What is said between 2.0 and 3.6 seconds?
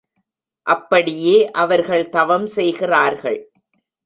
தவம் செய்கிறார்கள்.